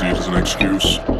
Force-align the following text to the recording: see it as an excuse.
see 0.00 0.06
it 0.06 0.16
as 0.16 0.28
an 0.28 0.36
excuse. 0.36 1.19